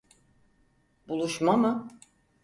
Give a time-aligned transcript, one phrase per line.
[1.07, 1.87] Buluşma mı?